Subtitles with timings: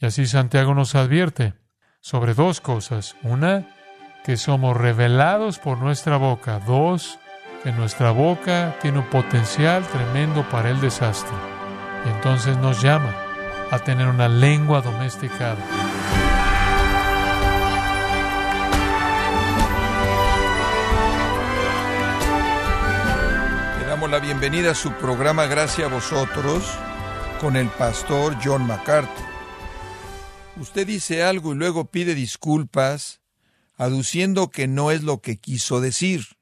[0.00, 1.52] Y así Santiago nos advierte
[2.00, 3.16] sobre dos cosas.
[3.22, 3.68] Una,
[4.24, 6.58] que somos revelados por nuestra boca.
[6.66, 7.18] Dos,
[7.62, 11.36] que nuestra boca tiene un potencial tremendo para el desastre.
[12.06, 13.14] Y entonces nos llama
[13.70, 15.58] a tener una lengua domesticada.
[23.80, 26.62] Le damos la bienvenida a su programa Gracias a vosotros
[27.38, 29.29] con el pastor John MacArthur.
[30.60, 33.22] Usted dice algo y luego pide disculpas,
[33.76, 36.36] aduciendo que no es lo que quiso decir.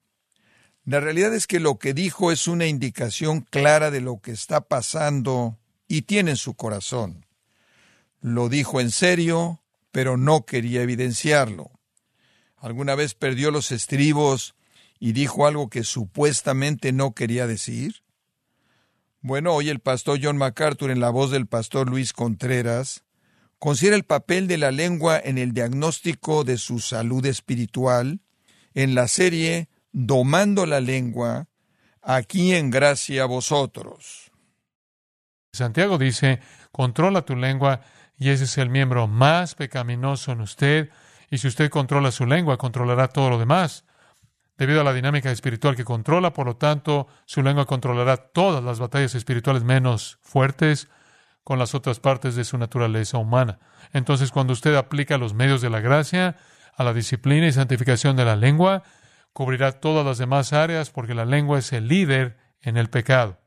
[0.85, 4.63] La realidad es que lo que dijo es una indicación clara de lo que está
[4.63, 7.27] pasando y tiene en su corazón.
[8.21, 9.63] Lo dijo en serio,
[9.93, 11.71] pero no quería evidenciarlo.
[12.57, 14.57] ¿Alguna vez perdió los estribos
[14.99, 18.03] y dijo algo que supuestamente no quería decir?
[19.21, 23.05] Bueno, hoy el pastor John MacArthur, en la voz del pastor Luis Contreras,
[23.59, 28.21] considera el papel de la lengua en el diagnóstico de su salud espiritual
[28.75, 31.49] en la serie Domando la lengua,
[32.03, 34.31] aquí en gracia a vosotros.
[35.53, 37.81] Santiago dice, controla tu lengua
[38.19, 40.91] y ese es el miembro más pecaminoso en usted.
[41.31, 43.85] Y si usted controla su lengua, controlará todo lo demás.
[44.57, 48.79] Debido a la dinámica espiritual que controla, por lo tanto, su lengua controlará todas las
[48.79, 50.89] batallas espirituales menos fuertes
[51.49, 53.59] con las otras partes de su naturaleza humana.
[53.95, 56.37] Entonces, cuando usted aplica los medios de la gracia
[56.77, 58.83] a la disciplina y santificación de la lengua,
[59.33, 63.41] cubrirá todas las demás áreas porque la lengua es el líder en el pecado.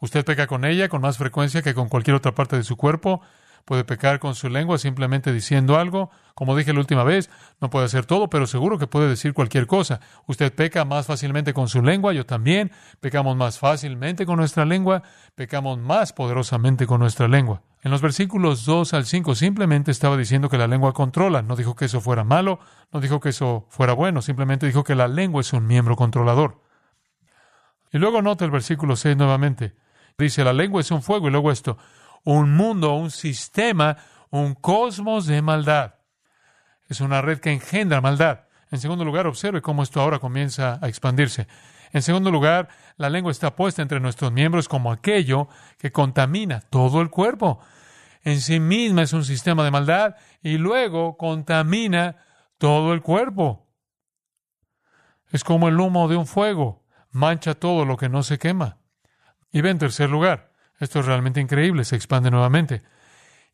[0.00, 3.20] Usted peca con ella con más frecuencia que con cualquier otra parte de su cuerpo.
[3.64, 6.10] Puede pecar con su lengua simplemente diciendo algo.
[6.34, 7.30] Como dije la última vez,
[7.60, 10.00] no puede hacer todo, pero seguro que puede decir cualquier cosa.
[10.26, 12.72] Usted peca más fácilmente con su lengua, yo también.
[13.00, 15.02] Pecamos más fácilmente con nuestra lengua,
[15.34, 17.62] pecamos más poderosamente con nuestra lengua.
[17.82, 21.42] En los versículos 2 al 5 simplemente estaba diciendo que la lengua controla.
[21.42, 22.58] No dijo que eso fuera malo,
[22.92, 26.62] no dijo que eso fuera bueno, simplemente dijo que la lengua es un miembro controlador.
[27.92, 29.74] Y luego nota el versículo 6 nuevamente.
[30.18, 31.78] Dice, la lengua es un fuego y luego esto,
[32.24, 33.96] un mundo, un sistema,
[34.30, 35.94] un cosmos de maldad.
[36.88, 38.46] Es una red que engendra maldad.
[38.70, 41.46] En segundo lugar, observe cómo esto ahora comienza a expandirse.
[41.92, 45.48] En segundo lugar, la lengua está puesta entre nuestros miembros como aquello
[45.78, 47.60] que contamina todo el cuerpo.
[48.22, 52.16] En sí misma es un sistema de maldad y luego contamina
[52.58, 53.66] todo el cuerpo.
[55.30, 58.78] Es como el humo de un fuego, mancha todo lo que no se quema.
[59.52, 60.49] Y ve en tercer lugar,
[60.80, 62.82] esto es realmente increíble, se expande nuevamente,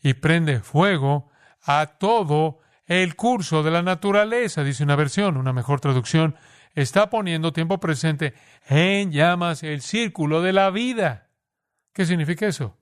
[0.03, 1.29] y prende fuego
[1.63, 6.37] a todo el curso de la naturaleza, dice una versión, una mejor traducción,
[6.75, 8.35] está poniendo tiempo presente
[8.69, 11.29] en llamas el círculo de la vida.
[11.93, 12.79] ¿Qué significa eso?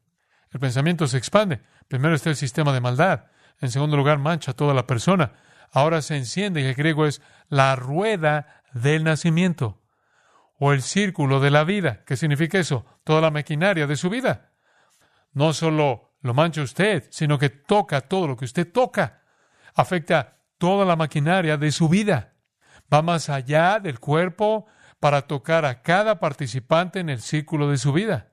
[0.51, 1.61] El pensamiento se expande.
[1.89, 3.27] Primero está el sistema de maldad.
[3.61, 5.33] En segundo lugar, mancha a toda la persona.
[5.73, 9.81] Ahora se enciende y el griego es la rueda del nacimiento
[10.59, 12.05] o el círculo de la vida.
[12.05, 12.85] ¿Qué significa eso?
[13.05, 14.53] Toda la maquinaria de su vida.
[15.33, 19.23] No solo lo mancha usted, sino que toca todo lo que usted toca.
[19.75, 22.35] Afecta toda la maquinaria de su vida.
[22.93, 24.67] Va más allá del cuerpo
[25.01, 28.33] para tocar a cada participante en el círculo de su vida.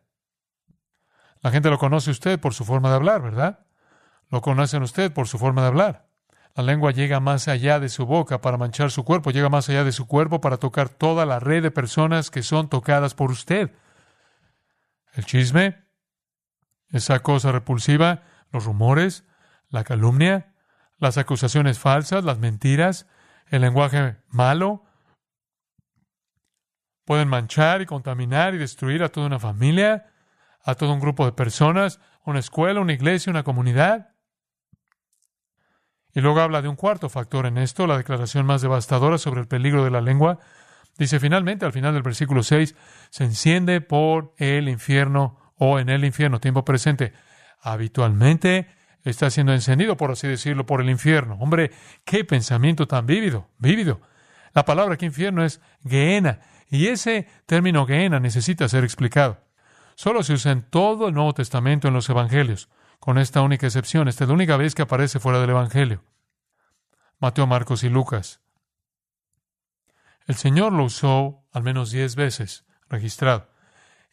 [1.42, 3.66] La gente lo conoce usted por su forma de hablar, ¿verdad?
[4.30, 6.11] Lo conocen usted por su forma de hablar.
[6.56, 9.84] La lengua llega más allá de su boca para manchar su cuerpo, llega más allá
[9.84, 13.72] de su cuerpo para tocar toda la red de personas que son tocadas por usted.
[15.14, 15.84] El chisme,
[16.90, 19.24] esa cosa repulsiva, los rumores,
[19.70, 20.54] la calumnia,
[20.98, 23.08] las acusaciones falsas, las mentiras,
[23.48, 24.84] el lenguaje malo,
[27.06, 30.12] pueden manchar y contaminar y destruir a toda una familia,
[30.64, 34.11] a todo un grupo de personas, una escuela, una iglesia, una comunidad.
[36.14, 39.48] Y luego habla de un cuarto factor en esto, la declaración más devastadora sobre el
[39.48, 40.40] peligro de la lengua.
[40.98, 42.76] Dice finalmente, al final del versículo 6,
[43.10, 47.14] se enciende por el infierno o en el infierno, tiempo presente.
[47.62, 48.68] Habitualmente
[49.04, 51.36] está siendo encendido, por así decirlo, por el infierno.
[51.40, 51.72] Hombre,
[52.04, 54.02] qué pensamiento tan vívido, vívido.
[54.54, 59.40] La palabra aquí infierno es Gehenna, y ese término Gehenna necesita ser explicado.
[59.96, 62.70] Solo se usa en todo el Nuevo Testamento en los Evangelios
[63.02, 64.08] con esta única excepción.
[64.08, 66.04] Esta es la única vez que aparece fuera del Evangelio.
[67.20, 68.42] Mateo, Marcos y Lucas.
[70.28, 73.50] El Señor lo usó al menos diez veces, registrado,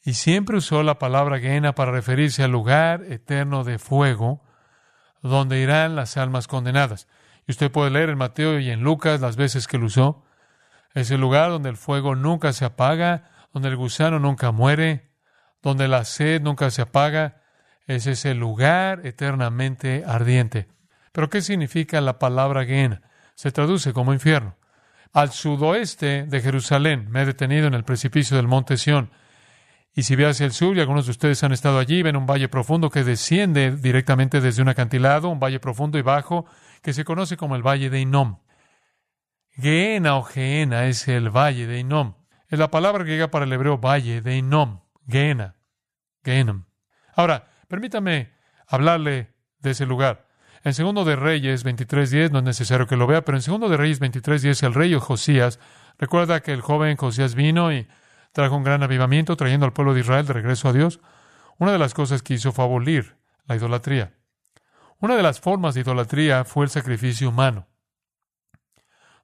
[0.02, 4.42] y siempre usó la palabra Gehenna para referirse al lugar eterno de fuego
[5.22, 7.08] donde irán las almas condenadas.
[7.46, 10.24] Y usted puede leer en Mateo y en Lucas las veces que lo usó.
[10.94, 15.12] Es el lugar donde el fuego nunca se apaga, donde el gusano nunca muere,
[15.60, 17.42] donde la sed nunca se apaga,
[17.88, 20.68] es ese lugar eternamente ardiente.
[21.10, 23.02] Pero ¿qué significa la palabra Gehenna?
[23.34, 24.56] Se traduce como infierno.
[25.12, 29.10] Al sudoeste de Jerusalén, me he detenido en el precipicio del monte Sión.
[29.94, 32.26] Y si ve hacia el sur, y algunos de ustedes han estado allí, ven un
[32.26, 36.44] valle profundo que desciende directamente desde un acantilado, un valle profundo y bajo,
[36.82, 38.38] que se conoce como el valle de Inom.
[39.52, 42.14] Gehenna o Gehenna es el valle de Inom.
[42.48, 44.82] Es la palabra griega para el hebreo valle de Inom.
[45.08, 45.56] Gehenna.
[46.22, 46.66] Gehenna.
[47.16, 48.32] Ahora, permítame
[48.66, 50.26] hablarle de ese lugar.
[50.64, 53.76] En segundo de Reyes 23.10, no es necesario que lo vea, pero en segundo de
[53.76, 55.60] Reyes 23.10, el rey Josías
[55.98, 57.86] recuerda que el joven Josías vino y
[58.32, 61.00] trajo un gran avivamiento trayendo al pueblo de Israel de regreso a Dios.
[61.58, 63.16] Una de las cosas que hizo fue abolir
[63.46, 64.14] la idolatría.
[64.98, 67.68] Una de las formas de idolatría fue el sacrificio humano.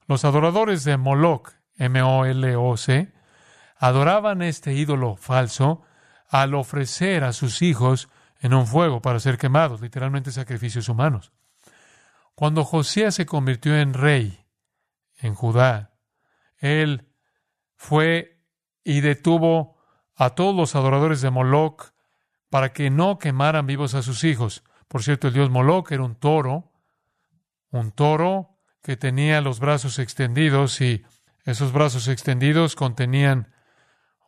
[0.06, 3.12] Los adoradores de Moloch, M-O-L-O-C,
[3.76, 5.82] adoraban este ídolo falso
[6.28, 8.08] al ofrecer a sus hijos
[8.44, 11.32] en un fuego para ser quemados, literalmente sacrificios humanos.
[12.34, 14.44] Cuando Josías se convirtió en rey
[15.16, 15.94] en Judá,
[16.58, 17.08] él
[17.74, 18.44] fue
[18.84, 19.78] y detuvo
[20.14, 21.94] a todos los adoradores de Moloch
[22.50, 24.62] para que no quemaran vivos a sus hijos.
[24.88, 26.70] Por cierto, el dios Moloch era un toro,
[27.70, 31.02] un toro que tenía los brazos extendidos y
[31.46, 33.54] esos brazos extendidos contenían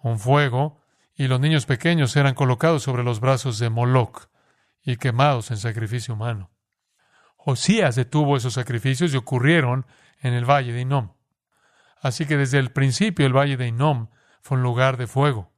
[0.00, 0.80] un fuego
[1.16, 4.28] y los niños pequeños eran colocados sobre los brazos de Moloch
[4.82, 6.50] y quemados en sacrificio humano.
[7.36, 9.86] Josías detuvo esos sacrificios y ocurrieron
[10.20, 11.12] en el valle de Inom.
[12.02, 14.08] Así que desde el principio el valle de Inom
[14.42, 15.52] fue un lugar de fuego,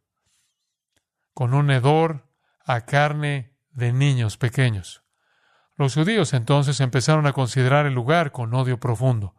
[1.34, 2.28] con un hedor
[2.64, 5.02] a carne de niños pequeños.
[5.76, 9.34] Los judíos entonces empezaron a considerar el lugar con odio profundo.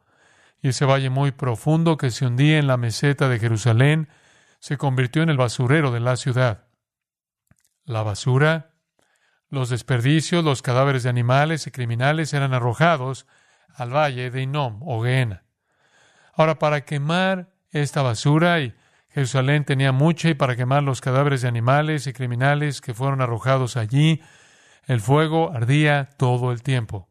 [0.62, 4.10] Y ese valle muy profundo que se hundía en la meseta de Jerusalén
[4.60, 6.68] se convirtió en el basurero de la ciudad.
[7.86, 8.76] La basura,
[9.50, 13.26] los desperdicios, los cadáveres de animales y criminales eran arrojados
[13.74, 15.44] al valle de Inom o Gehenna.
[16.34, 18.76] Ahora, para quemar esta basura, y
[19.10, 23.78] Jerusalén tenía mucha, y para quemar los cadáveres de animales y criminales que fueron arrojados
[23.78, 24.22] allí,
[24.86, 27.10] el fuego ardía todo el tiempo.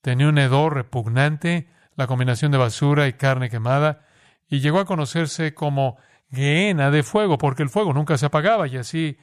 [0.00, 4.06] Tenía un hedor repugnante, la combinación de basura y carne quemada,
[4.48, 5.96] y llegó a conocerse como
[6.30, 9.18] Gehenna de fuego, porque el fuego nunca se apagaba, y así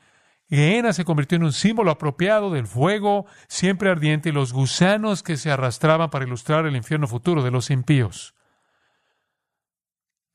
[0.50, 5.38] Gehenna se convirtió en un símbolo apropiado del fuego siempre ardiente y los gusanos que
[5.38, 8.36] se arrastraban para ilustrar el infierno futuro de los impíos.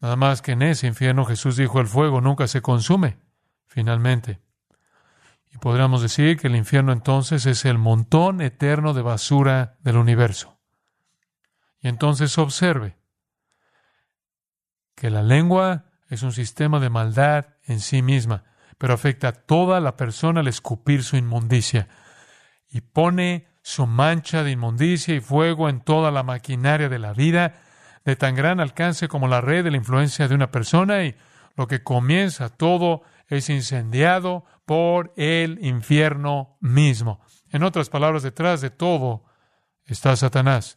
[0.00, 3.18] Nada más que en ese infierno Jesús dijo el fuego nunca se consume,
[3.66, 4.40] finalmente.
[5.52, 10.58] Y podríamos decir que el infierno entonces es el montón eterno de basura del universo.
[11.80, 12.99] Y entonces observe
[15.00, 18.44] que la lengua es un sistema de maldad en sí misma,
[18.76, 21.88] pero afecta a toda la persona al escupir su inmundicia
[22.68, 27.62] y pone su mancha de inmundicia y fuego en toda la maquinaria de la vida
[28.04, 31.16] de tan gran alcance como la red de la influencia de una persona y
[31.56, 37.20] lo que comienza todo es incendiado por el infierno mismo.
[37.48, 39.24] En otras palabras, detrás de todo
[39.86, 40.76] está Satanás.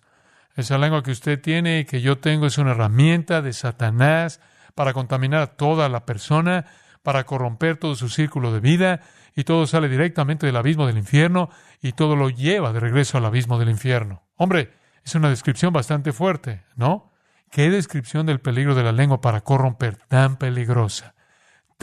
[0.55, 4.39] Esa lengua que usted tiene y que yo tengo es una herramienta de Satanás
[4.75, 6.65] para contaminar a toda la persona,
[7.01, 9.01] para corromper todo su círculo de vida,
[9.35, 11.49] y todo sale directamente del abismo del infierno,
[11.81, 14.23] y todo lo lleva de regreso al abismo del infierno.
[14.35, 17.11] Hombre, es una descripción bastante fuerte, ¿no?
[17.51, 21.13] Qué descripción del peligro de la lengua para corromper, tan peligrosa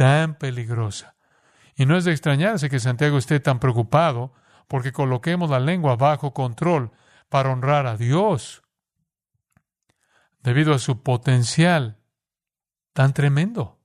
[0.00, 1.15] tan peligrosa.
[1.77, 4.33] Y no es de extrañarse que Santiago esté tan preocupado
[4.67, 6.91] porque coloquemos la lengua bajo control
[7.31, 8.63] para honrar a Dios,
[10.43, 11.99] debido a su potencial
[12.93, 13.81] tan tremendo.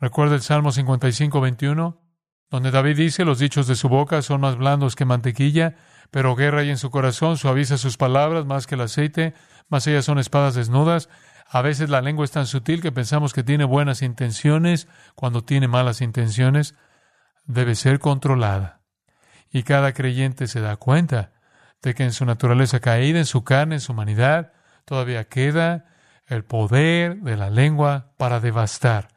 [0.00, 2.02] Recuerda el Salmo 55, 21,
[2.50, 5.76] donde David dice, los dichos de su boca son más blandos que mantequilla,
[6.10, 9.34] pero guerra hay en su corazón, suaviza sus palabras más que el aceite,
[9.68, 11.08] más ellas son espadas desnudas,
[11.48, 15.68] a veces la lengua es tan sutil que pensamos que tiene buenas intenciones cuando tiene
[15.68, 16.74] malas intenciones.
[17.44, 18.80] Debe ser controlada.
[19.50, 21.33] Y cada creyente se da cuenta
[21.84, 24.52] de que en su naturaleza caída, en su carne, en su humanidad,
[24.86, 25.84] todavía queda
[26.26, 29.08] el poder de la lengua para devastar.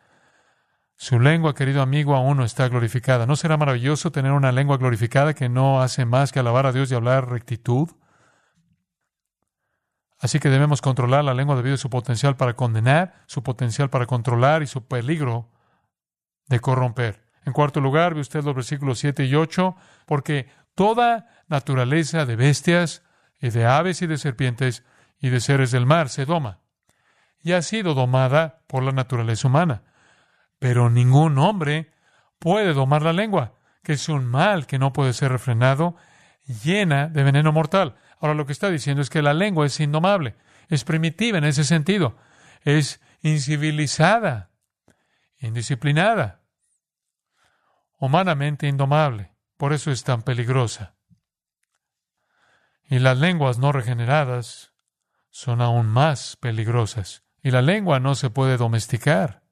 [0.98, 3.26] Su lengua, querido amigo, aún no está glorificada.
[3.26, 6.92] ¿No será maravilloso tener una lengua glorificada que no hace más que alabar a Dios
[6.92, 7.90] y hablar rectitud?
[10.20, 14.08] Así que debemos controlar la lengua debido a su potencial para condenar, su potencial para
[14.08, 15.52] controlar y su peligro
[16.48, 17.24] de corromper.
[17.46, 23.04] En cuarto lugar, ve usted los versículos 7 y 8, porque toda naturaleza de bestias
[23.42, 24.84] y de aves y de serpientes
[25.20, 26.60] y de seres del mar se doma
[27.42, 29.82] y ha sido domada por la naturaleza humana.
[30.60, 31.92] Pero ningún hombre
[32.38, 35.96] puede domar la lengua, que es un mal que no puede ser refrenado,
[36.46, 37.96] llena de veneno mortal.
[38.20, 40.36] Ahora lo que está diciendo es que la lengua es indomable,
[40.70, 42.18] es primitiva en ese sentido,
[42.62, 44.52] es incivilizada,
[45.40, 46.42] indisciplinada,
[47.98, 49.37] humanamente indomable.
[49.58, 50.96] Por eso es tan peligrosa.
[52.90, 54.74] Y las lenguas no regeneradas
[55.30, 57.24] son aún más peligrosas.
[57.44, 59.44] Y la lengua no se puede domesticar.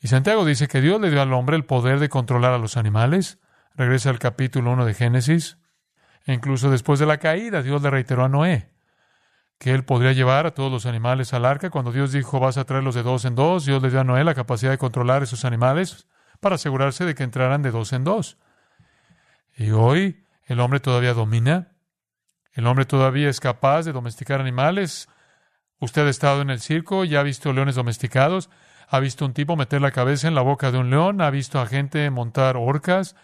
[0.00, 2.76] Y Santiago dice que Dios le dio al hombre el poder de controlar a los
[2.76, 3.38] animales.
[3.74, 5.58] Regresa al capítulo 1 de Génesis.
[6.26, 8.76] E incluso después de la caída, Dios le reiteró a Noé
[9.58, 11.70] que él podría llevar a todos los animales al arca.
[11.70, 14.24] Cuando Dios dijo vas a traerlos de dos en dos, Dios le dio a Noé
[14.24, 16.06] la capacidad de controlar esos animales
[16.40, 18.38] para asegurarse de que entraran de dos en dos.
[19.56, 21.72] Y hoy el hombre todavía domina.
[22.52, 25.08] El hombre todavía es capaz de domesticar animales.
[25.80, 28.48] Usted ha estado en el circo y ha visto leones domesticados
[28.88, 31.60] ha visto un tipo meter la cabeza en la boca de un león, ha visto
[31.60, 33.16] a gente montar orcas.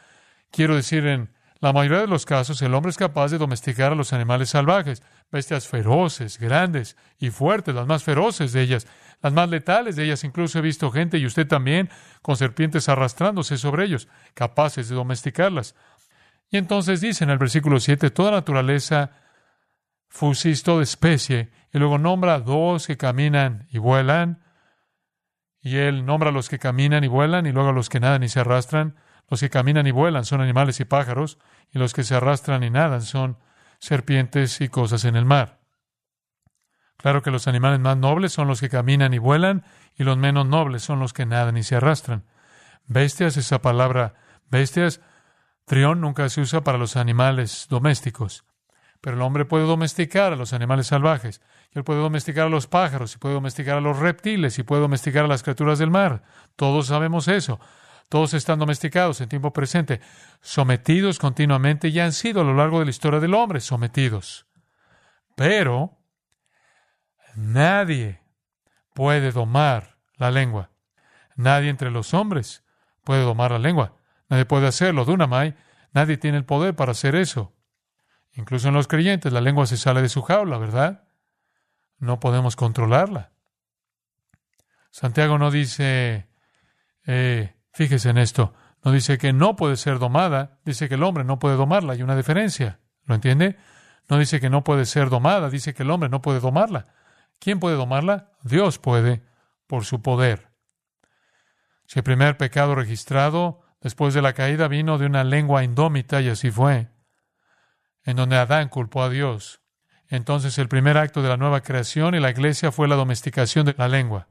[0.51, 3.95] Quiero decir, en la mayoría de los casos, el hombre es capaz de domesticar a
[3.95, 8.89] los animales salvajes, bestias feroces, grandes y fuertes, las más feroces de ellas,
[9.23, 10.25] las más letales de ellas.
[10.25, 11.89] Incluso he visto gente, y usted también,
[12.21, 15.77] con serpientes arrastrándose sobre ellos, capaces de domesticarlas.
[16.52, 19.12] Y entonces dice en el versículo 7, toda naturaleza,
[20.09, 24.44] fusis, toda especie, y luego nombra dos que caminan y vuelan,
[25.62, 28.23] y él nombra a los que caminan y vuelan, y luego a los que nadan
[28.23, 28.97] y se arrastran.
[29.30, 31.38] Los que caminan y vuelan son animales y pájaros,
[31.71, 33.38] y los que se arrastran y nadan son
[33.78, 35.61] serpientes y cosas en el mar.
[36.99, 39.64] Claro que los animales más nobles son los que caminan y vuelan,
[39.97, 42.26] y los menos nobles son los que nadan y se arrastran.
[42.85, 44.14] Bestias, esa palabra
[44.50, 45.00] bestias,
[45.64, 48.45] trión nunca se usa para los animales domésticos.
[49.00, 51.40] Pero el hombre puede domesticar a los animales salvajes.
[51.73, 55.25] Él puede domesticar a los pájaros, y puede domesticar a los reptiles, y puede domesticar
[55.25, 56.23] a las criaturas del mar.
[56.54, 57.59] Todos sabemos eso.
[58.12, 60.02] Todos están domesticados en tiempo presente,
[60.42, 64.47] sometidos continuamente y han sido a lo largo de la historia del hombre sometidos.
[65.35, 65.99] Pero
[67.35, 68.21] nadie
[68.92, 70.71] puede domar la lengua.
[71.37, 72.64] Nadie entre los hombres
[73.02, 73.97] puede domar la lengua.
[74.33, 75.05] Nadie puede hacerlo.
[75.05, 75.55] Dunamai,
[75.93, 77.53] nadie tiene el poder para hacer eso.
[78.33, 81.05] Incluso en los creyentes, la lengua se sale de su jaula, ¿verdad?
[81.99, 83.33] No podemos controlarla.
[84.91, 86.31] Santiago no dice,
[87.05, 91.25] eh, fíjese en esto, no dice que no puede ser domada, dice que el hombre
[91.25, 91.93] no puede domarla.
[91.93, 93.59] Hay una diferencia, ¿lo entiende?
[94.09, 96.87] No dice que no puede ser domada, dice que el hombre no puede domarla.
[97.39, 98.33] ¿Quién puede domarla?
[98.45, 99.23] Dios puede,
[99.67, 100.49] por su poder.
[101.85, 106.29] Si el primer pecado registrado después de la caída vino de una lengua indómita, y
[106.29, 106.89] así fue,
[108.05, 109.61] en donde Adán culpó a Dios.
[110.09, 113.75] Entonces el primer acto de la nueva creación y la iglesia fue la domesticación de
[113.79, 114.29] la lengua.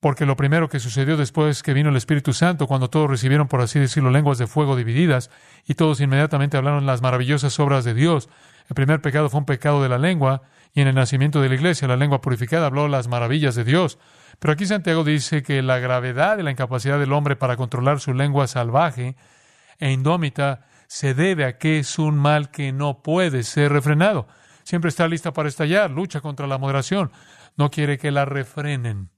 [0.00, 3.60] Porque lo primero que sucedió después que vino el Espíritu Santo, cuando todos recibieron, por
[3.60, 5.30] así decirlo, lenguas de fuego divididas,
[5.66, 8.28] y todos inmediatamente hablaron las maravillosas obras de Dios,
[8.68, 11.54] el primer pecado fue un pecado de la lengua, y en el nacimiento de la
[11.54, 13.98] iglesia, la lengua purificada habló las maravillas de Dios.
[14.38, 18.14] Pero aquí Santiago dice que la gravedad de la incapacidad del hombre para controlar su
[18.14, 19.16] lengua salvaje
[19.78, 24.28] e indómita se debe a que es un mal que no puede ser refrenado.
[24.64, 27.10] Siempre está lista para estallar, lucha contra la moderación,
[27.56, 29.10] no quiere que la refrenen.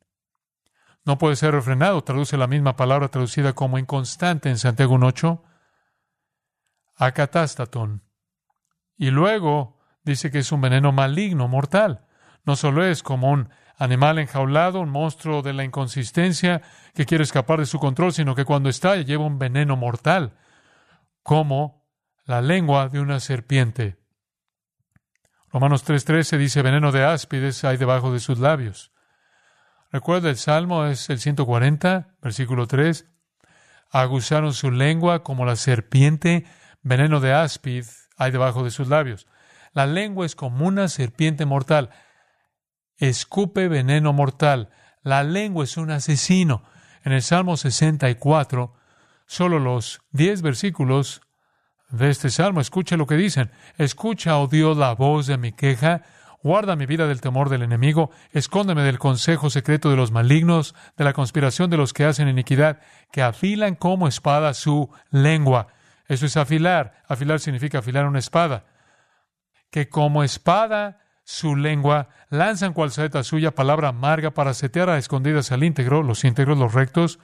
[1.04, 5.42] No puede ser refrenado, traduce la misma palabra traducida como inconstante en Santiago 8,
[6.96, 8.04] acatástaton.
[8.96, 12.06] Y luego dice que es un veneno maligno, mortal.
[12.44, 16.62] No solo es como un animal enjaulado, un monstruo de la inconsistencia
[16.94, 20.36] que quiere escapar de su control, sino que cuando estalla lleva un veneno mortal
[21.22, 21.86] como
[22.24, 23.96] la lengua de una serpiente.
[25.52, 28.92] Romanos 3:13 dice, veneno de áspides hay debajo de sus labios.
[29.90, 33.06] Recuerda, el Salmo es el 140, versículo 3.
[33.90, 36.46] Aguzaron su lengua como la serpiente,
[36.82, 37.84] veneno de áspid
[38.16, 39.26] hay debajo de sus labios.
[39.72, 41.90] La lengua es como una serpiente mortal.
[42.96, 44.70] Escupe veneno mortal.
[45.02, 46.64] La lengua es un asesino.
[47.04, 48.74] En el Salmo 64
[49.26, 51.22] solo los diez versículos
[51.88, 52.60] de este salmo.
[52.60, 53.50] Escucha lo que dicen.
[53.78, 56.02] Escucha, oh Dios, la voz de mi queja.
[56.42, 58.10] Guarda mi vida del temor del enemigo.
[58.32, 62.80] Escóndeme del consejo secreto de los malignos, de la conspiración de los que hacen iniquidad,
[63.12, 65.68] que afilan como espada su lengua.
[66.08, 67.02] Eso es afilar.
[67.06, 68.64] Afilar significa afilar una espada.
[69.70, 75.52] Que como espada su lengua lanzan cual saeta suya palabra amarga para setear a escondidas
[75.52, 77.18] al íntegro, los íntegros, los rectos,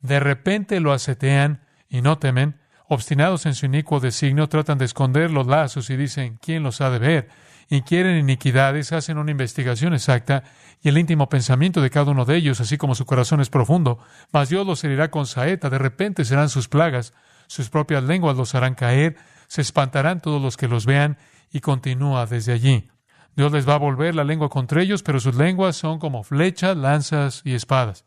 [0.00, 2.60] de repente lo asetean y no temen.
[2.88, 6.90] Obstinados en su inicuo designio, tratan de esconder los lazos y dicen, ¿quién los ha
[6.90, 7.28] de ver?
[7.70, 10.42] inquieren iniquidades, hacen una investigación exacta
[10.82, 13.98] y el íntimo pensamiento de cada uno de ellos, así como su corazón es profundo.
[14.32, 17.14] Mas Dios los herirá con saeta, de repente serán sus plagas,
[17.46, 19.16] sus propias lenguas los harán caer,
[19.46, 21.16] se espantarán todos los que los vean
[21.50, 22.90] y continúa desde allí.
[23.36, 26.76] Dios les va a volver la lengua contra ellos, pero sus lenguas son como flechas,
[26.76, 28.04] lanzas y espadas.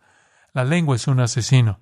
[0.53, 1.79] La lengua es un asesino.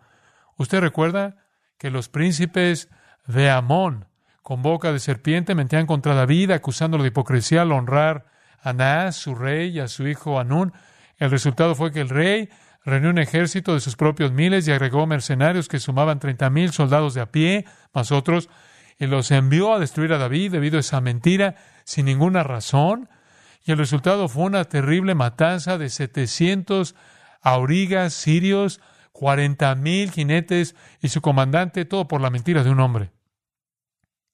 [0.57, 1.37] Usted recuerda
[1.77, 2.89] que los príncipes
[3.27, 4.07] de Amón,
[4.41, 8.25] con boca de serpiente, mentían contra David, acusándolo de hipocresía al honrar
[8.61, 10.73] a Naas, su rey, y a su hijo Anún.
[11.17, 12.49] El resultado fue que el rey
[12.83, 17.13] reunió un ejército de sus propios miles y agregó mercenarios que sumaban treinta mil soldados
[17.13, 18.49] de a pie, más otros,
[19.01, 21.55] y los envió a destruir a David debido a esa mentira
[21.85, 23.09] sin ninguna razón.
[23.65, 26.93] Y el resultado fue una terrible matanza de 700
[27.41, 28.79] aurigas sirios,
[29.11, 33.09] cuarenta mil jinetes y su comandante, todo por la mentira de un hombre.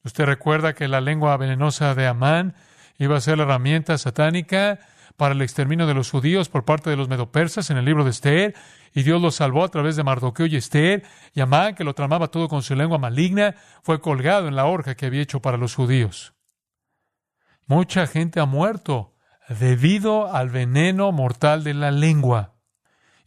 [0.03, 2.53] Usted recuerda que la lengua venenosa de Amán
[2.97, 4.79] iba a ser la herramienta satánica
[5.17, 8.11] para el exterminio de los judíos por parte de los medopersas en el libro de
[8.11, 8.55] Esther,
[8.93, 12.29] y Dios los salvó a través de Mardoqueo y Esther, y Amán, que lo tramaba
[12.29, 15.75] todo con su lengua maligna, fue colgado en la horca que había hecho para los
[15.75, 16.35] judíos.
[17.65, 19.15] Mucha gente ha muerto
[19.49, 22.53] debido al veneno mortal de la lengua,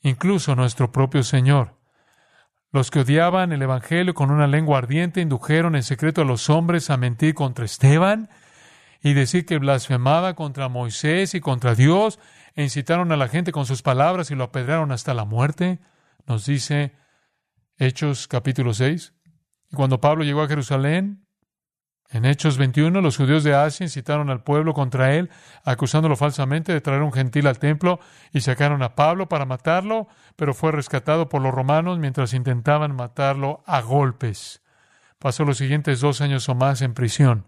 [0.00, 1.76] incluso nuestro propio Señor.
[2.72, 6.88] Los que odiaban el Evangelio con una lengua ardiente indujeron en secreto a los hombres
[6.88, 8.30] a mentir contra Esteban
[9.02, 12.18] y decir que blasfemaba contra Moisés y contra Dios,
[12.54, 15.80] e incitaron a la gente con sus palabras y lo apedrearon hasta la muerte,
[16.26, 16.94] nos dice
[17.78, 19.14] Hechos capítulo 6.
[19.70, 21.26] Y cuando Pablo llegó a Jerusalén,
[22.12, 25.30] en Hechos 21, los judíos de Asia incitaron al pueblo contra él,
[25.64, 28.00] acusándolo falsamente de traer un gentil al templo,
[28.32, 33.62] y sacaron a Pablo para matarlo, pero fue rescatado por los romanos mientras intentaban matarlo
[33.64, 34.60] a golpes.
[35.20, 37.46] Pasó los siguientes dos años o más en prisión.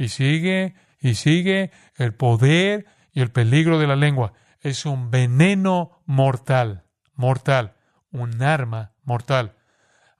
[0.00, 4.32] Y sigue y sigue el poder y el peligro de la lengua.
[4.60, 7.76] Es un veneno mortal, mortal,
[8.10, 9.56] un arma mortal,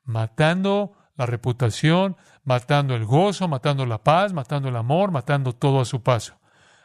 [0.05, 5.87] matando la reputación, matando el gozo, matando la paz, matando el amor, matando todo a
[5.87, 6.39] su paso.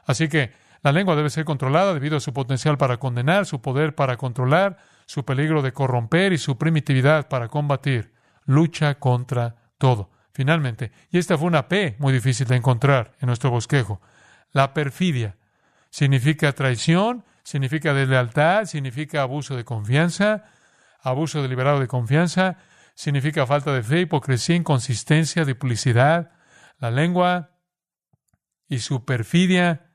[0.05, 3.93] Así que la lengua debe ser controlada debido a su potencial para condenar, su poder
[3.93, 8.13] para controlar, su peligro de corromper y su primitividad para combatir.
[8.45, 10.14] Lucha contra todo.
[10.35, 14.01] Finalmente, y esta fue una P muy difícil de encontrar en nuestro bosquejo,
[14.51, 15.37] la perfidia.
[15.89, 20.43] Significa traición, significa deslealtad, significa abuso de confianza,
[21.01, 22.57] abuso deliberado de confianza,
[22.95, 26.33] significa falta de fe, hipocresía, inconsistencia, duplicidad.
[26.79, 27.51] La lengua
[28.67, 29.93] y su perfidia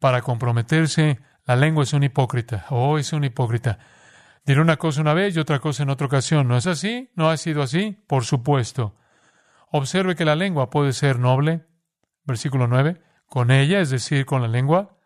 [0.00, 1.18] para comprometerse.
[1.46, 2.66] La lengua es un hipócrita.
[2.68, 3.78] Oh, es un hipócrita.
[4.44, 6.46] Diré una cosa una vez y otra cosa en otra ocasión.
[6.46, 7.10] ¿No es así?
[7.14, 7.96] ¿No ha sido así?
[8.06, 8.94] Por supuesto.
[9.70, 11.66] Observe que la lengua puede ser noble.
[12.24, 13.00] Versículo 9.
[13.26, 14.96] Con ella, es decir, con la lengua,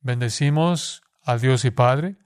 [0.00, 2.16] bendecimos a Dios y Padre.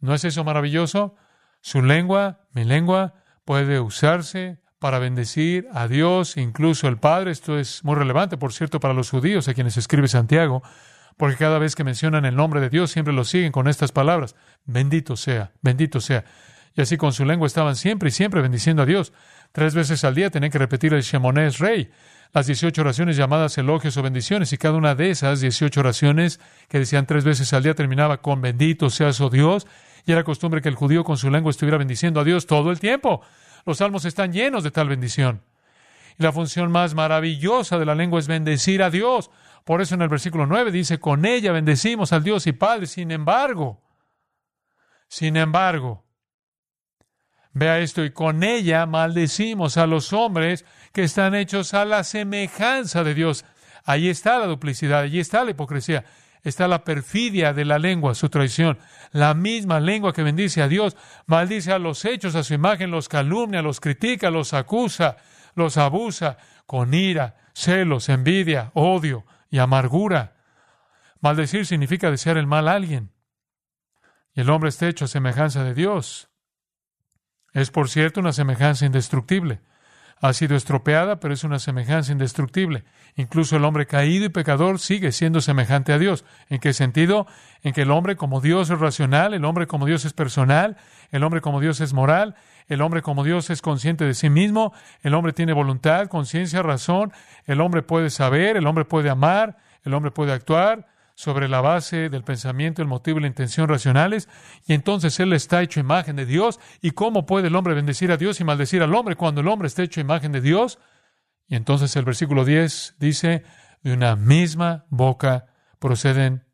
[0.00, 1.16] ¿No es eso maravilloso?
[1.60, 7.30] Su lengua, mi lengua, puede usarse para bendecir a Dios, incluso el Padre.
[7.30, 10.62] Esto es muy relevante, por cierto, para los judíos a quienes escribe Santiago,
[11.16, 14.36] porque cada vez que mencionan el nombre de Dios siempre lo siguen con estas palabras.
[14.66, 16.24] Bendito sea, bendito sea.
[16.74, 19.12] Y así con su lengua estaban siempre y siempre bendiciendo a Dios.
[19.54, 21.88] Tres veces al día tenían que repetir el Shemonés Rey,
[22.32, 26.80] las 18 oraciones llamadas elogios o bendiciones, y cada una de esas 18 oraciones que
[26.80, 29.68] decían tres veces al día terminaba con bendito seas, oh Dios,
[30.06, 32.80] y era costumbre que el judío con su lengua estuviera bendiciendo a Dios todo el
[32.80, 33.20] tiempo.
[33.64, 35.42] Los salmos están llenos de tal bendición.
[36.18, 39.30] Y la función más maravillosa de la lengua es bendecir a Dios.
[39.62, 42.88] Por eso en el versículo 9 dice, con ella bendecimos al Dios y Padre.
[42.88, 43.80] Sin embargo,
[45.06, 46.04] sin embargo,
[47.54, 53.04] Vea esto, y con ella maldecimos a los hombres que están hechos a la semejanza
[53.04, 53.44] de Dios.
[53.84, 56.04] Ahí está la duplicidad, allí está la hipocresía,
[56.42, 58.78] está la perfidia de la lengua, su traición.
[59.12, 63.08] La misma lengua que bendice a Dios, maldice a los hechos, a su imagen, los
[63.08, 65.16] calumnia, los critica, los acusa,
[65.54, 70.34] los abusa con ira, celos, envidia, odio y amargura.
[71.20, 73.12] Maldecir significa desear el mal a alguien.
[74.34, 76.33] Y el hombre está hecho a semejanza de Dios.
[77.54, 79.60] Es, por cierto, una semejanza indestructible.
[80.20, 82.84] Ha sido estropeada, pero es una semejanza indestructible.
[83.16, 86.24] Incluso el hombre caído y pecador sigue siendo semejante a Dios.
[86.48, 87.26] ¿En qué sentido?
[87.62, 90.76] En que el hombre como Dios es racional, el hombre como Dios es personal,
[91.10, 92.34] el hombre como Dios es moral,
[92.66, 97.12] el hombre como Dios es consciente de sí mismo, el hombre tiene voluntad, conciencia, razón,
[97.46, 102.08] el hombre puede saber, el hombre puede amar, el hombre puede actuar, sobre la base
[102.08, 104.28] del pensamiento, el motivo y la intención racionales,
[104.66, 106.58] y entonces Él está hecho imagen de Dios.
[106.82, 109.68] ¿Y cómo puede el hombre bendecir a Dios y maldecir al hombre cuando el hombre
[109.68, 110.78] está hecho imagen de Dios?
[111.46, 113.44] Y entonces el versículo 10 dice,
[113.82, 115.46] de una misma boca
[115.78, 116.46] proceden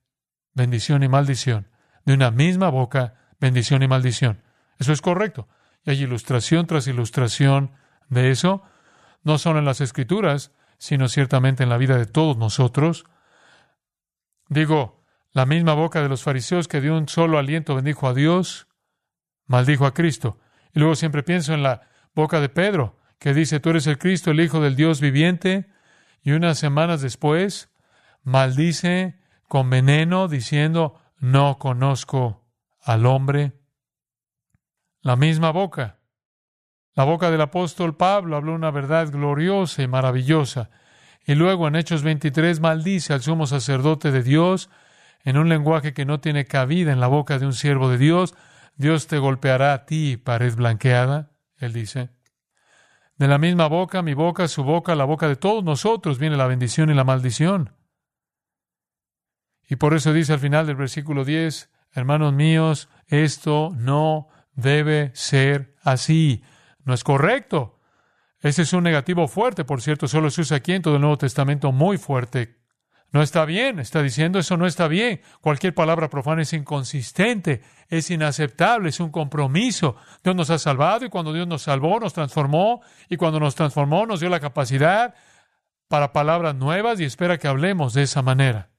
[0.52, 1.68] bendición y maldición.
[2.04, 4.42] De una misma boca, bendición y maldición.
[4.78, 5.48] Eso es correcto.
[5.84, 7.72] Y hay ilustración tras ilustración
[8.08, 8.62] de eso,
[9.22, 13.04] no solo en las escrituras, sino ciertamente en la vida de todos nosotros.
[14.50, 18.66] Digo, la misma boca de los fariseos que de un solo aliento bendijo a Dios,
[19.46, 20.40] maldijo a Cristo.
[20.74, 21.82] Y luego siempre pienso en la
[22.16, 25.70] boca de Pedro, que dice, tú eres el Cristo, el Hijo del Dios viviente,
[26.22, 27.70] y unas semanas después
[28.24, 32.44] maldice con veneno diciendo, no conozco
[32.82, 33.52] al hombre.
[35.00, 36.00] La misma boca.
[36.94, 40.70] La boca del apóstol Pablo habló una verdad gloriosa y maravillosa.
[41.26, 44.70] Y luego en Hechos 23 maldice al sumo sacerdote de Dios
[45.22, 48.34] en un lenguaje que no tiene cabida en la boca de un siervo de Dios.
[48.76, 52.10] Dios te golpeará a ti, pared blanqueada, él dice.
[53.16, 56.46] De la misma boca, mi boca, su boca, la boca de todos nosotros viene la
[56.46, 57.74] bendición y la maldición.
[59.68, 65.76] Y por eso dice al final del versículo 10, hermanos míos, esto no debe ser
[65.82, 66.42] así.
[66.84, 67.79] No es correcto.
[68.40, 71.18] Ese es un negativo fuerte, por cierto, solo se usa aquí en todo el Nuevo
[71.18, 72.60] Testamento muy fuerte.
[73.12, 75.20] No está bien, está diciendo eso no está bien.
[75.40, 79.96] Cualquier palabra profana es inconsistente, es inaceptable, es un compromiso.
[80.22, 84.06] Dios nos ha salvado y cuando Dios nos salvó, nos transformó y cuando nos transformó
[84.06, 85.14] nos dio la capacidad
[85.88, 88.70] para palabras nuevas y espera que hablemos de esa manera.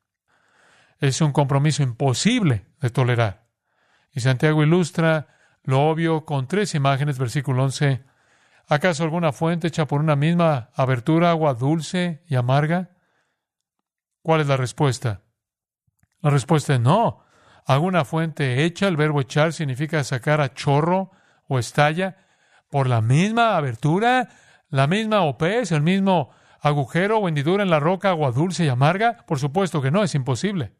[1.00, 3.47] Es un compromiso imposible de tolerar.
[4.13, 5.28] Y Santiago ilustra
[5.63, 8.11] lo obvio con tres imágenes, versículo 11.
[8.71, 12.91] ¿Acaso alguna fuente hecha por una misma abertura, agua dulce y amarga?
[14.21, 15.23] ¿Cuál es la respuesta?
[16.21, 17.25] La respuesta es no.
[17.65, 21.12] Alguna fuente hecha, el verbo echar significa sacar a chorro
[21.49, 22.15] o estalla
[22.69, 24.29] por la misma abertura,
[24.69, 26.31] la misma opez, el mismo
[26.62, 29.17] agujero o hendidura en la roca, agua dulce y amarga.
[29.27, 30.71] Por supuesto que no, es imposible.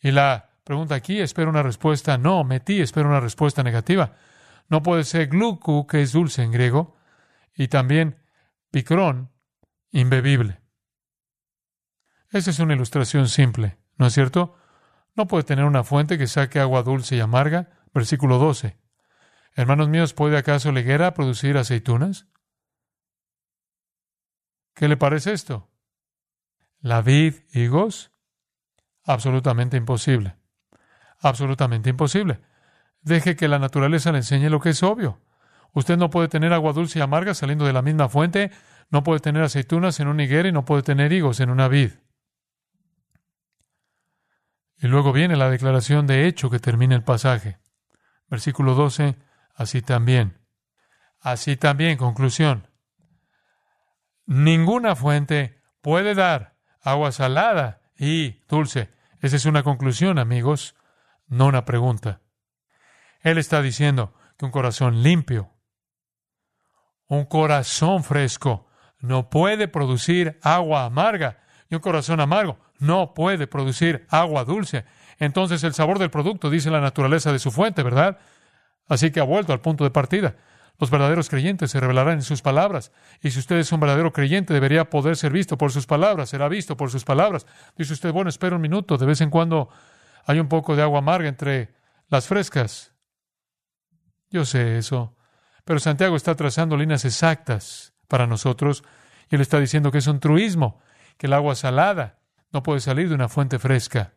[0.00, 4.14] Y la pregunta aquí espero una respuesta no, metí, espero una respuesta negativa.
[4.68, 6.96] No puede ser glucu, que es dulce en griego,
[7.54, 8.22] y también
[8.70, 9.30] picrón,
[9.90, 10.60] imbebible.
[12.30, 14.56] Esa es una ilustración simple, ¿no es cierto?
[15.14, 17.70] No puede tener una fuente que saque agua dulce y amarga.
[17.94, 18.76] Versículo 12.
[19.54, 22.26] Hermanos míos, ¿puede acaso la higuera producir aceitunas?
[24.74, 25.70] ¿Qué le parece esto?
[26.80, 28.12] ¿La vid higos?
[29.04, 30.36] Absolutamente imposible.
[31.20, 32.42] Absolutamente imposible.
[33.06, 35.20] Deje que la naturaleza le enseñe lo que es obvio.
[35.72, 38.50] Usted no puede tener agua dulce y amarga saliendo de la misma fuente,
[38.90, 41.92] no puede tener aceitunas en una higuera y no puede tener higos en una vid.
[44.78, 47.60] Y luego viene la declaración de hecho que termina el pasaje.
[48.28, 49.14] Versículo 12,
[49.54, 50.40] así también.
[51.20, 52.66] Así también, conclusión.
[54.26, 58.90] Ninguna fuente puede dar agua salada y dulce.
[59.20, 60.74] Esa es una conclusión, amigos,
[61.28, 62.25] no una pregunta.
[63.26, 65.50] Él está diciendo que un corazón limpio,
[67.08, 68.68] un corazón fresco,
[69.00, 74.84] no puede producir agua amarga y un corazón amargo no puede producir agua dulce.
[75.18, 78.18] Entonces el sabor del producto dice la naturaleza de su fuente, ¿verdad?
[78.86, 80.36] Así que ha vuelto al punto de partida.
[80.78, 82.92] Los verdaderos creyentes se revelarán en sus palabras.
[83.22, 86.46] Y si usted es un verdadero creyente, debería poder ser visto por sus palabras, será
[86.48, 87.44] visto por sus palabras.
[87.76, 89.68] Dice usted, bueno, espera un minuto, de vez en cuando
[90.26, 91.74] hay un poco de agua amarga entre
[92.08, 92.95] las frescas.
[94.30, 95.16] Yo sé eso.
[95.64, 98.84] Pero Santiago está trazando líneas exactas para nosotros
[99.30, 100.80] y él está diciendo que es un truismo,
[101.18, 102.18] que el agua salada
[102.52, 104.14] no puede salir de una fuente fresca.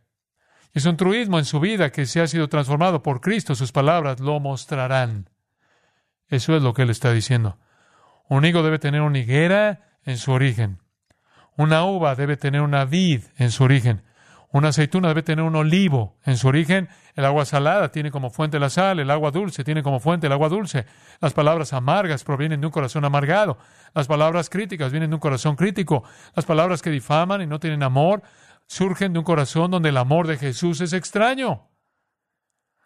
[0.74, 3.56] Es un truismo en su vida que se ha sido transformado por Cristo.
[3.56, 5.30] Sus palabras lo mostrarán.
[6.28, 7.58] Eso es lo que él está diciendo.
[8.28, 10.80] Un higo debe tener una higuera en su origen.
[11.58, 14.04] Una uva debe tener una vid en su origen.
[14.52, 16.90] Una aceituna debe tener un olivo en su origen.
[17.14, 20.34] El agua salada tiene como fuente la sal, el agua dulce tiene como fuente el
[20.34, 20.88] agua dulce.
[21.20, 23.60] Las palabras amargas provienen de un corazón amargado.
[23.94, 26.04] Las palabras críticas vienen de un corazón crítico.
[26.36, 28.24] Las palabras que difaman y no tienen amor
[28.66, 31.68] surgen de un corazón donde el amor de Jesús es extraño.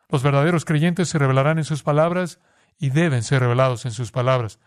[0.09, 2.39] Los verdaderos creyentes se revelarán en sus palabras
[2.77, 4.59] y deben ser revelados en sus palabras.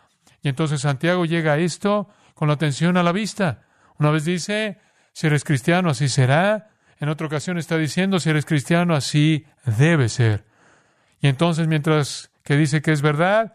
[0.42, 3.62] Y entonces Santiago llega a esto con la atención a la vista.
[3.98, 4.78] Una vez dice,
[5.12, 6.70] si eres cristiano, así será.
[6.98, 10.44] En otra ocasión está diciendo, si eres cristiano, así debe ser.
[11.20, 13.54] Y entonces, mientras que dice que es verdad,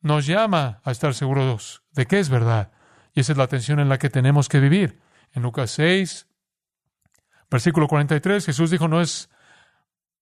[0.00, 2.72] nos llama a estar seguros de que es verdad.
[3.14, 4.98] Y esa es la tensión en la que tenemos que vivir.
[5.32, 6.26] En Lucas 6,
[7.50, 9.28] versículo 43, Jesús dijo, no es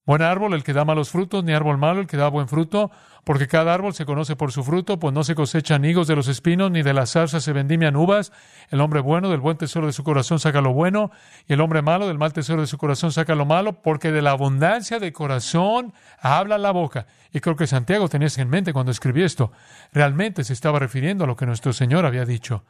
[0.09, 2.91] buen árbol el que da malos frutos, ni árbol malo el que da buen fruto,
[3.25, 6.29] porque cada árbol se conoce por su fruto, pues no se cosechan higos de los
[6.29, 8.33] espinos, ni de las zarzas se vendimian uvas.
[8.71, 11.11] El hombre bueno del buen tesoro de su corazón saca lo bueno,
[11.47, 14.23] y el hombre malo del mal tesoro de su corazón saca lo malo, porque de
[14.23, 17.07] la abundancia del corazón habla la boca.
[17.31, 19.53] Y creo que Santiago tenía eso en mente cuando escribió esto.
[19.93, 22.65] Realmente se estaba refiriendo a lo que nuestro Señor había dicho.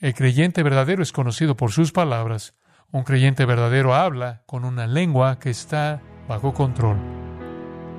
[0.00, 2.54] El creyente verdadero es conocido por sus palabras.
[2.90, 6.96] Un creyente verdadero habla con una lengua que está bajo control.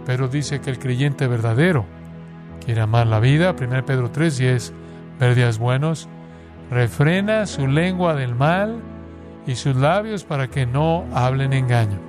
[0.05, 1.85] Pero dice que el creyente verdadero
[2.63, 4.71] quiere amar la vida, 1 Pedro 3:10,
[5.19, 6.07] ver días buenos,
[6.69, 8.81] refrena su lengua del mal
[9.47, 11.99] y sus labios para que no hablen engaño.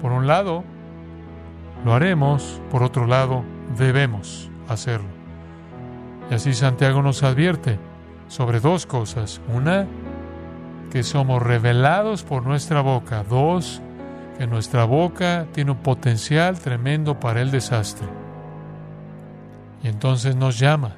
[0.00, 0.64] Por un lado,
[1.84, 3.44] lo haremos, por otro lado,
[3.76, 5.08] debemos hacerlo.
[6.30, 7.78] Y así Santiago nos advierte
[8.28, 9.40] sobre dos cosas.
[9.52, 9.86] Una,
[10.90, 13.24] que somos revelados por nuestra boca.
[13.28, 13.82] Dos,
[14.38, 18.06] que nuestra boca tiene un potencial tremendo para el desastre.
[19.82, 20.94] Y entonces nos llama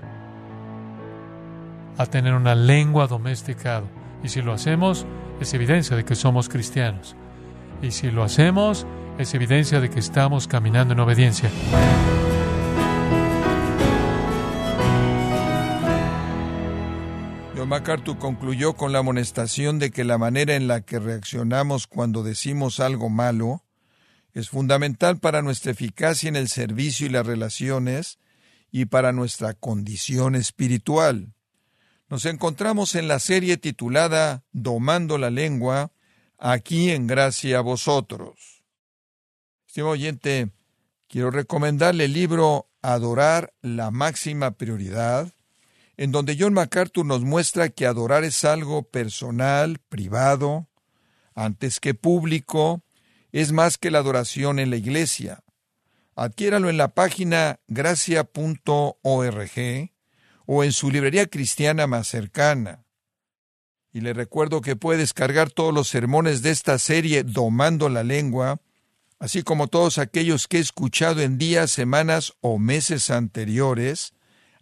[1.96, 3.84] a tener una lengua domesticada.
[4.22, 5.06] Y si lo hacemos,
[5.40, 7.16] es evidencia de que somos cristianos.
[7.82, 8.86] Y si lo hacemos,
[9.18, 11.50] es evidencia de que estamos caminando en obediencia.
[17.70, 22.80] MacArthur concluyó con la amonestación de que la manera en la que reaccionamos cuando decimos
[22.80, 23.62] algo malo
[24.34, 28.18] es fundamental para nuestra eficacia en el servicio y las relaciones
[28.72, 31.32] y para nuestra condición espiritual.
[32.08, 35.92] Nos encontramos en la serie titulada Domando la lengua,
[36.38, 38.64] aquí en gracia a vosotros.
[39.68, 40.50] Estimado oyente,
[41.06, 45.32] quiero recomendarle el libro Adorar la máxima prioridad,
[46.00, 50.66] en donde John MacArthur nos muestra que adorar es algo personal, privado,
[51.34, 52.82] antes que público,
[53.32, 55.44] es más que la adoración en la iglesia.
[56.16, 58.30] Adquiéralo en la página gracia.org
[60.46, 62.86] o en su librería cristiana más cercana.
[63.92, 68.62] Y le recuerdo que puede descargar todos los sermones de esta serie Domando la lengua,
[69.18, 74.14] así como todos aquellos que he escuchado en días, semanas o meses anteriores,